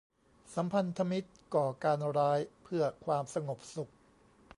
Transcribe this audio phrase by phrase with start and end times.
[0.55, 3.91] สัมพันธมิตรก่อการร้ายเพื่อความสงบสุข